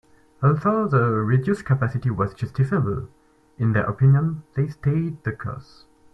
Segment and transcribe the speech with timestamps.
[0.41, 3.09] Although the reduced capacity was justifiable
[3.59, 5.85] in their opinion, they stayed the course.